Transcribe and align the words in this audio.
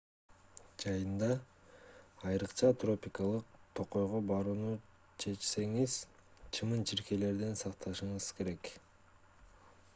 жайында 0.83 1.27
айрыкча 2.29 2.69
тропикалык 2.83 3.51
токойго 3.79 4.23
барууну 4.31 4.71
чечсеңиз 5.25 5.99
чымын-чиркейлерден 6.59 7.57
сактанышыңыз 7.65 8.35
керек 8.41 8.77